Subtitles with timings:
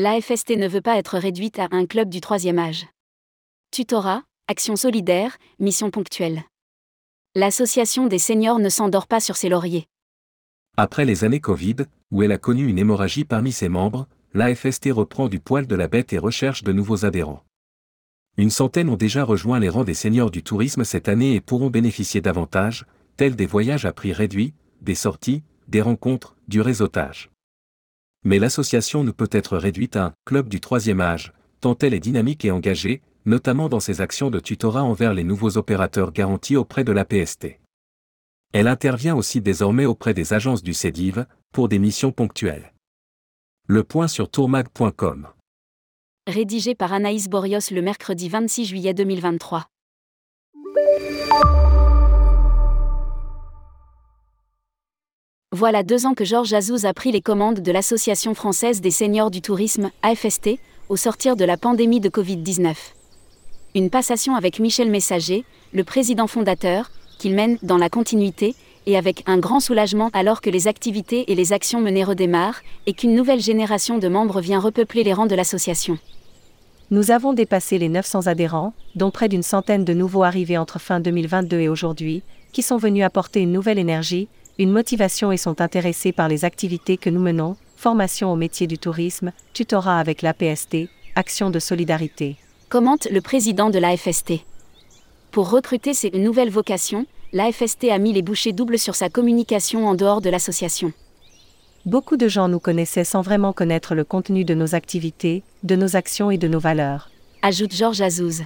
[0.00, 2.86] L'AFST ne veut pas être réduite à un club du troisième âge.
[3.72, 6.44] Tutorat, action solidaire, mission ponctuelle.
[7.34, 9.88] L'association des seniors ne s'endort pas sur ses lauriers.
[10.76, 11.78] Après les années Covid,
[12.12, 15.88] où elle a connu une hémorragie parmi ses membres, l'AFST reprend du poil de la
[15.88, 17.42] bête et recherche de nouveaux adhérents.
[18.36, 21.70] Une centaine ont déjà rejoint les rangs des seniors du tourisme cette année et pourront
[21.70, 27.32] bénéficier davantage, tels des voyages à prix réduit, des sorties, des rencontres, du réseautage.
[28.24, 32.00] Mais l'association ne peut être réduite à un club du troisième âge, tant elle est
[32.00, 36.84] dynamique et engagée, notamment dans ses actions de tutorat envers les nouveaux opérateurs garantis auprès
[36.84, 37.58] de la PST.
[38.52, 42.72] Elle intervient aussi désormais auprès des agences du CEDIV, pour des missions ponctuelles.
[43.66, 45.28] Le point sur tourmag.com.
[46.26, 49.66] Rédigé par Anaïs Borios le mercredi 26 juillet 2023.
[55.58, 59.28] Voilà deux ans que Georges Azouz a pris les commandes de l'Association française des seniors
[59.28, 60.50] du tourisme, AFST,
[60.88, 62.76] au sortir de la pandémie de Covid-19.
[63.74, 68.54] Une passation avec Michel Messager, le président fondateur, qu'il mène dans la continuité,
[68.86, 72.92] et avec un grand soulagement alors que les activités et les actions menées redémarrent, et
[72.92, 75.98] qu'une nouvelle génération de membres vient repeupler les rangs de l'association.
[76.92, 81.00] Nous avons dépassé les 900 adhérents, dont près d'une centaine de nouveaux arrivés entre fin
[81.00, 82.22] 2022 et aujourd'hui,
[82.52, 84.28] qui sont venus apporter une nouvelle énergie,
[84.58, 88.76] une motivation et sont intéressés par les activités que nous menons, formation au métier du
[88.76, 92.36] tourisme, tutorat avec l'APST, action de solidarité.
[92.68, 94.44] Commente le président de l'AFST.
[95.30, 99.94] Pour recruter ces nouvelles vocations, l'AFST a mis les bouchées doubles sur sa communication en
[99.94, 100.92] dehors de l'association.
[101.86, 105.94] Beaucoup de gens nous connaissaient sans vraiment connaître le contenu de nos activités, de nos
[105.94, 107.10] actions et de nos valeurs.
[107.42, 108.42] Ajoute Georges Azouz.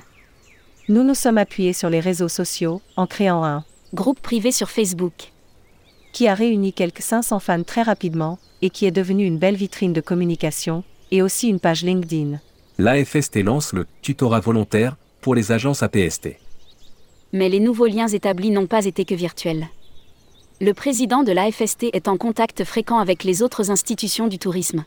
[0.91, 5.33] Nous nous sommes appuyés sur les réseaux sociaux en créant un groupe privé sur Facebook
[6.13, 9.93] qui a réuni quelques 500 fans très rapidement, et qui est devenu une belle vitrine
[9.93, 12.39] de communication, et aussi une page LinkedIn.
[12.79, 16.37] L'AFST lance le tutorat volontaire pour les agences APST.
[17.33, 19.69] Mais les nouveaux liens établis n'ont pas été que virtuels.
[20.61, 24.85] Le président de l'AFST est en contact fréquent avec les autres institutions du tourisme.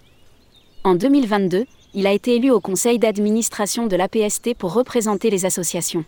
[0.83, 6.05] En 2022, il a été élu au conseil d'administration de l'APST pour représenter les associations.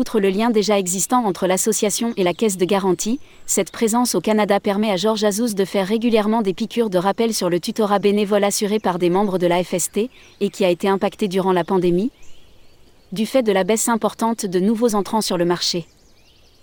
[0.00, 4.22] Outre le lien déjà existant entre l'association et la caisse de garantie, cette présence au
[4.22, 7.98] Canada permet à Georges Azouz de faire régulièrement des piqûres de rappel sur le tutorat
[7.98, 10.08] bénévole assuré par des membres de la FST
[10.40, 12.12] et qui a été impacté durant la pandémie,
[13.12, 15.84] du fait de la baisse importante de nouveaux entrants sur le marché.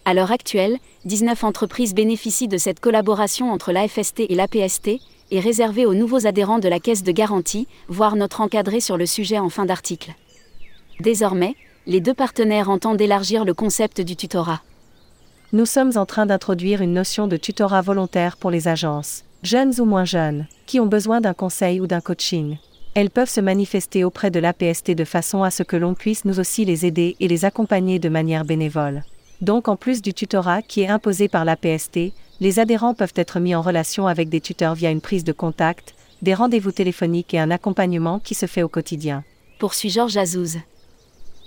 [0.03, 4.97] À l'heure actuelle, 19 entreprises bénéficient de cette collaboration entre la FST et l'APST,
[5.29, 9.05] et réservée aux nouveaux adhérents de la caisse de garantie, voire notre encadré sur le
[9.05, 10.15] sujet en fin d'article.
[11.01, 11.55] Désormais,
[11.87, 14.61] les deux partenaires entendent élargir le concept du tutorat.
[15.53, 19.85] Nous sommes en train d'introduire une notion de tutorat volontaire pour les agences, jeunes ou
[19.85, 22.57] moins jeunes, qui ont besoin d'un conseil ou d'un coaching.
[22.93, 26.41] Elles peuvent se manifester auprès de l'APST de façon à ce que l'on puisse nous
[26.41, 29.03] aussi les aider et les accompagner de manière bénévole.
[29.39, 32.11] Donc en plus du tutorat qui est imposé par l'APST,
[32.41, 35.95] les adhérents peuvent être mis en relation avec des tuteurs via une prise de contact,
[36.21, 39.23] des rendez-vous téléphoniques et un accompagnement qui se fait au quotidien.
[39.57, 40.57] Poursuit Georges Azouz.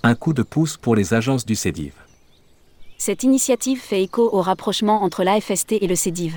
[0.02, 1.92] Un coup de pouce pour les agences du CEDIV.
[2.96, 6.36] Cette initiative fait écho au rapprochement entre l'AFST et le CEDIV.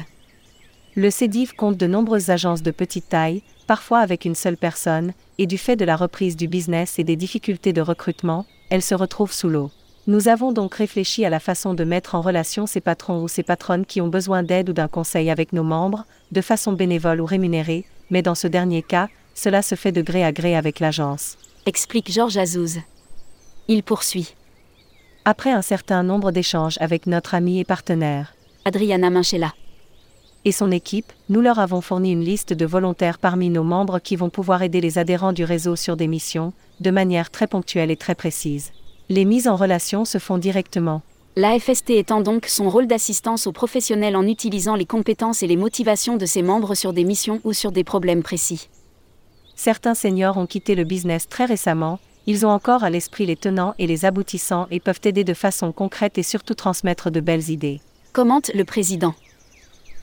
[0.95, 5.47] Le CEDIV compte de nombreuses agences de petite taille, parfois avec une seule personne, et
[5.47, 9.31] du fait de la reprise du business et des difficultés de recrutement, elles se retrouvent
[9.31, 9.71] sous l'eau.
[10.07, 13.43] Nous avons donc réfléchi à la façon de mettre en relation ces patrons ou ces
[13.43, 17.25] patronnes qui ont besoin d'aide ou d'un conseil avec nos membres, de façon bénévole ou
[17.25, 21.37] rémunérée, mais dans ce dernier cas, cela se fait de gré à gré avec l'agence.
[21.65, 22.79] Explique Georges Azouz.
[23.69, 24.35] Il poursuit.
[25.23, 28.35] Après un certain nombre d'échanges avec notre ami et partenaire,
[28.65, 29.53] Adriana Minchella,
[30.43, 34.17] et son équipe, nous leur avons fourni une liste de volontaires parmi nos membres qui
[34.17, 36.51] vont pouvoir aider les adhérents du réseau sur des missions,
[36.81, 38.73] de manière très ponctuelle et très précise.
[39.07, 41.01] Les mises en relation se font directement.
[41.37, 46.17] L'AFST étend donc son rôle d'assistance aux professionnels en utilisant les compétences et les motivations
[46.17, 48.67] de ses membres sur des missions ou sur des problèmes précis.
[49.55, 53.75] Certains seniors ont quitté le business très récemment, ils ont encore à l'esprit les tenants
[53.79, 57.81] et les aboutissants et peuvent aider de façon concrète et surtout transmettre de belles idées.
[58.13, 59.13] Commente le président.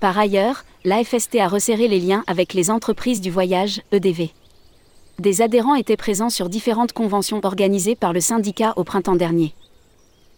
[0.01, 4.31] Par ailleurs, l'AFST a resserré les liens avec les entreprises du voyage, EDV.
[5.19, 9.55] Des adhérents étaient présents sur différentes conventions organisées par le syndicat au printemps dernier.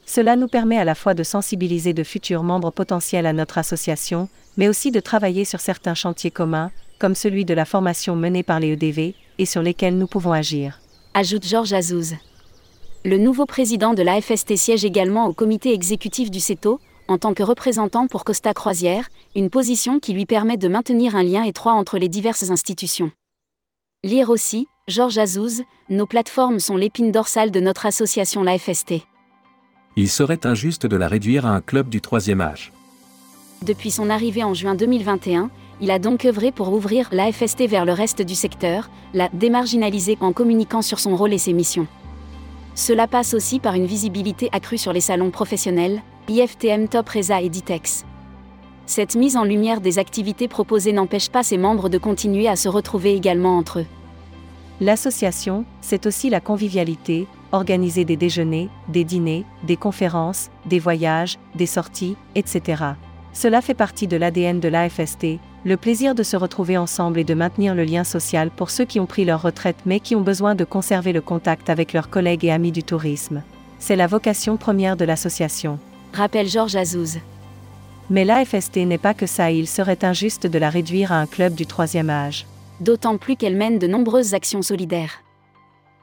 [0.05, 4.29] Cela nous permet à la fois de sensibiliser de futurs membres potentiels à notre association,
[4.57, 8.59] mais aussi de travailler sur certains chantiers communs, comme celui de la formation menée par
[8.59, 10.82] les EDV, et sur lesquels nous pouvons agir
[11.15, 12.15] ajoute Georges Azouz.
[13.05, 17.43] Le nouveau président de l'AFST siège également au comité exécutif du CETO, en tant que
[17.43, 21.99] représentant pour Costa Croisière, une position qui lui permet de maintenir un lien étroit entre
[21.99, 23.11] les diverses institutions.
[24.05, 28.95] Lire aussi, Georges Azouz, nos plateformes sont l'épine dorsale de notre association la FST.
[29.97, 32.73] Il serait injuste de la réduire à un club du troisième âge.
[33.63, 35.51] Depuis son arrivée en juin 2021,
[35.83, 40.17] il a donc œuvré pour ouvrir la FST vers le reste du secteur, la démarginaliser
[40.21, 41.89] en communiquant sur son rôle et ses missions.
[42.77, 47.49] Cela passe aussi par une visibilité accrue sur les salons professionnels, IFTM Top Reza et
[47.49, 48.07] Ditex.
[48.87, 52.69] Cette mise en lumière des activités proposées n'empêche pas ses membres de continuer à se
[52.69, 53.87] retrouver également entre eux.
[54.81, 61.67] L'association, c'est aussi la convivialité, organiser des déjeuners, des dîners, des conférences, des voyages, des
[61.67, 62.85] sorties, etc.
[63.33, 67.35] Cela fait partie de l'ADN de l'AFST, le plaisir de se retrouver ensemble et de
[67.35, 70.55] maintenir le lien social pour ceux qui ont pris leur retraite mais qui ont besoin
[70.55, 73.43] de conserver le contact avec leurs collègues et amis du tourisme.
[73.79, 75.79] C'est la vocation première de l'association.
[76.13, 77.19] Rappelle Georges Azouz.
[78.11, 81.27] Mais l'AFST n'est pas que ça et il serait injuste de la réduire à un
[81.27, 82.47] club du troisième âge.
[82.81, 85.23] D'autant plus qu'elle mène de nombreuses actions solidaires.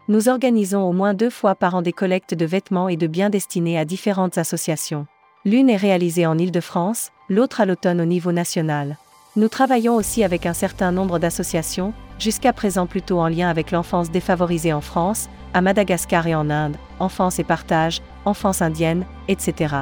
[0.07, 3.29] Nous organisons au moins deux fois par an des collectes de vêtements et de biens
[3.29, 5.05] destinés à différentes associations.
[5.45, 8.97] L'une est réalisée en Île-de-France, l'autre à l'automne au niveau national.
[9.35, 14.09] Nous travaillons aussi avec un certain nombre d'associations, jusqu'à présent plutôt en lien avec l'enfance
[14.09, 19.75] défavorisée en France, à Madagascar et en Inde, enfance et partage, enfance indienne, etc.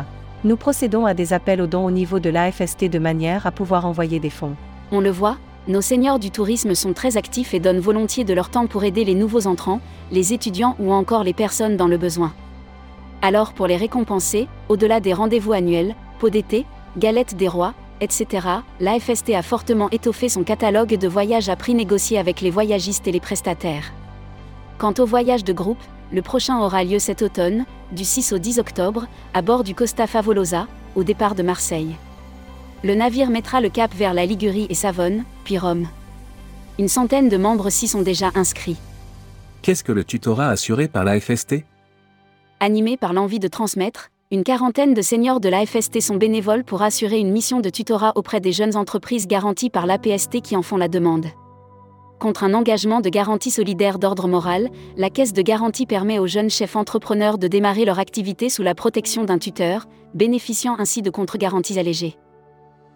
[0.44, 3.86] Nous procédons à des appels aux dons au niveau de l'AFST de manière à pouvoir
[3.86, 4.56] envoyer des fonds.
[4.92, 5.38] On le voit,
[5.70, 9.06] nos seigneurs du tourisme sont très actifs et donnent volontiers de leur temps pour aider
[9.06, 9.80] les nouveaux entrants,
[10.12, 12.34] les étudiants ou encore les personnes dans le besoin.
[13.22, 16.66] Alors pour les récompenser, au-delà des rendez-vous annuels, pots d'été,
[16.98, 18.48] galettes des rois, etc.,
[18.80, 23.12] l'AFST a fortement étoffé son catalogue de voyages à prix négociés avec les voyagistes et
[23.12, 23.92] les prestataires.
[24.78, 28.60] Quant au voyage de groupe, le prochain aura lieu cet automne, du 6 au 10
[28.60, 31.96] octobre, à bord du Costa Favolosa, au départ de Marseille.
[32.84, 35.88] Le navire mettra le cap vers la Ligurie et Savone, puis Rome.
[36.80, 38.78] Une centaine de membres s'y sont déjà inscrits.
[39.64, 41.66] Qu'est-ce que le tutorat assuré par la FST
[42.60, 46.82] Animé par l'envie de transmettre, une quarantaine de seniors de la FST sont bénévoles pour
[46.82, 50.76] assurer une mission de tutorat auprès des jeunes entreprises garanties par l'APST qui en font
[50.76, 51.28] la demande.
[52.20, 56.50] Contre un engagement de garantie solidaire d'ordre moral, la caisse de garantie permet aux jeunes
[56.50, 61.80] chefs entrepreneurs de démarrer leur activité sous la protection d'un tuteur, bénéficiant ainsi de contre-garanties
[61.80, 62.18] allégées.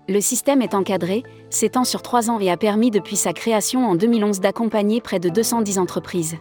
[0.10, 3.96] Le système est encadré, s'étend sur trois ans et a permis depuis sa création en
[3.96, 6.36] 2011 d'accompagner près de 210 entreprises.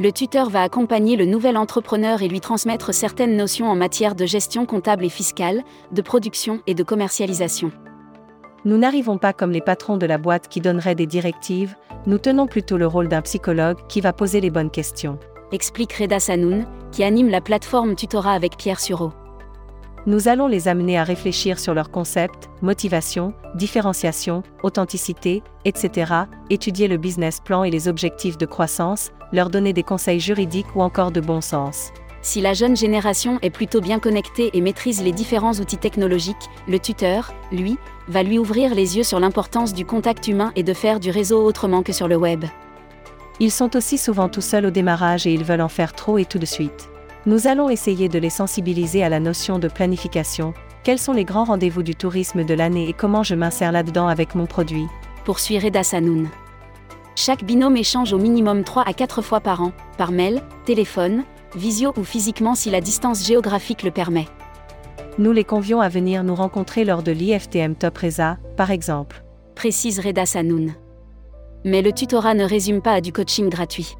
[0.00, 4.26] Le tuteur va accompagner le nouvel entrepreneur et lui transmettre certaines notions en matière de
[4.26, 7.72] gestion comptable et fiscale, de production et de commercialisation.
[8.64, 11.74] Nous n'arrivons pas comme les patrons de la boîte qui donneraient des directives,
[12.06, 15.18] nous tenons plutôt le rôle d'un psychologue qui va poser les bonnes questions.
[15.50, 19.12] Explique Reda Sanoun, qui anime la plateforme Tutorat avec Pierre Sureau.
[20.06, 26.12] Nous allons les amener à réfléchir sur leur concept, motivation, différenciation, authenticité, etc.,
[26.50, 30.82] étudier le business plan et les objectifs de croissance, leur donner des conseils juridiques ou
[30.82, 31.90] encore de bon sens.
[32.22, 36.36] Si la jeune génération est plutôt bien connectée et maîtrise les différents outils technologiques,
[36.66, 37.76] le tuteur, lui,
[38.08, 41.44] va lui ouvrir les yeux sur l'importance du contact humain et de faire du réseau
[41.44, 42.44] autrement que sur le web.
[43.40, 46.24] Ils sont aussi souvent tout seuls au démarrage et ils veulent en faire trop et
[46.24, 46.90] tout de suite.
[47.26, 50.54] Nous allons essayer de les sensibiliser à la notion de planification,
[50.84, 54.34] quels sont les grands rendez-vous du tourisme de l'année et comment je m'insère là-dedans avec
[54.34, 54.86] mon produit.
[55.24, 56.28] Poursuit Reda Sanoun.
[57.16, 61.24] Chaque binôme échange au minimum 3 à 4 fois par an, par mail, téléphone,
[61.56, 64.28] visio ou physiquement si la distance géographique le permet.
[65.18, 69.24] Nous les convions à venir nous rencontrer lors de l'IFTM Top Reza, par exemple.
[69.56, 70.74] Précise Reda Sanoun.
[71.64, 73.96] Mais le tutorat ne résume pas à du coaching gratuit.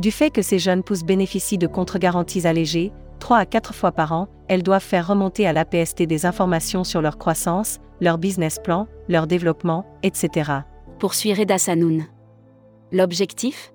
[0.00, 4.12] Du fait que ces jeunes pousses bénéficient de contre-garanties allégées, 3 à 4 fois par
[4.12, 8.88] an, elles doivent faire remonter à l'APST des informations sur leur croissance, leur business plan,
[9.10, 10.52] leur développement, etc.
[10.98, 12.06] Poursuit Reda Sanoun.
[12.92, 13.74] L'objectif?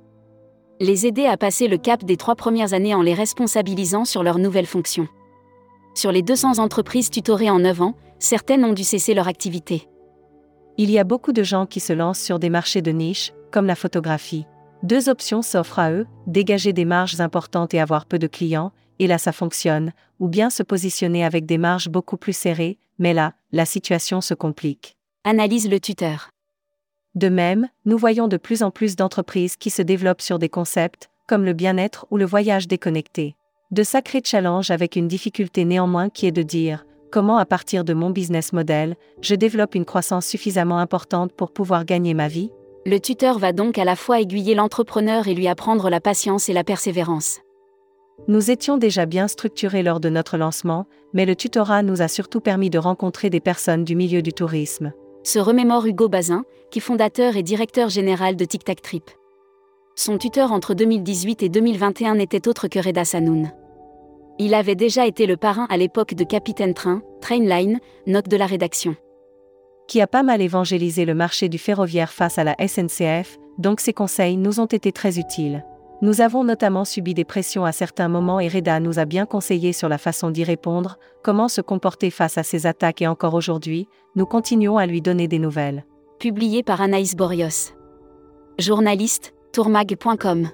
[0.79, 4.39] Les aider à passer le cap des trois premières années en les responsabilisant sur leurs
[4.39, 5.07] nouvelles fonctions.
[5.93, 9.87] Sur les 200 entreprises tutorées en 9 ans, certaines ont dû cesser leur activité.
[10.79, 13.67] Il y a beaucoup de gens qui se lancent sur des marchés de niche, comme
[13.67, 14.47] la photographie.
[14.85, 19.07] Deux options s'offrent à eux, dégager des marges importantes et avoir peu de clients, et
[19.07, 23.33] là ça fonctionne, ou bien se positionner avec des marges beaucoup plus serrées, mais là,
[23.51, 24.95] la situation se complique.
[25.23, 26.29] Analyse le tuteur.
[27.15, 31.09] De même, nous voyons de plus en plus d'entreprises qui se développent sur des concepts,
[31.27, 33.35] comme le bien-être ou le voyage déconnecté.
[33.71, 37.95] De sacrés challenges avec une difficulté néanmoins qui est de dire, comment à partir de
[37.95, 42.51] mon business model, je développe une croissance suffisamment importante pour pouvoir gagner ma vie?
[42.87, 46.53] Le tuteur va donc à la fois aiguiller l'entrepreneur et lui apprendre la patience et
[46.53, 47.39] la persévérance.
[48.27, 52.41] Nous étions déjà bien structurés lors de notre lancement, mais le tutorat nous a surtout
[52.41, 54.93] permis de rencontrer des personnes du milieu du tourisme.
[55.23, 59.09] Se remémore Hugo Bazin, qui fondateur et directeur général de Tic Tac Trip.
[59.95, 63.51] Son tuteur entre 2018 et 2021 n'était autre que Reda Sanoun.
[64.37, 68.45] Il avait déjà été le parrain à l'époque de Capitaine Train, Trainline, note de la
[68.45, 68.95] rédaction.
[69.87, 73.93] Qui a pas mal évangélisé le marché du ferroviaire face à la SNCF, donc ses
[73.93, 75.63] conseils nous ont été très utiles.
[76.01, 79.71] Nous avons notamment subi des pressions à certains moments et Reda nous a bien conseillé
[79.71, 83.87] sur la façon d'y répondre, comment se comporter face à ces attaques et encore aujourd'hui,
[84.15, 85.85] nous continuons à lui donner des nouvelles.
[86.19, 87.73] Publié par Anaïs Borios.
[88.59, 90.49] Journaliste, tourmag.com.